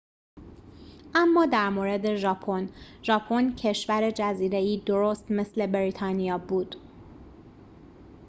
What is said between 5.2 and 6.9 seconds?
مثل بریتانیا بود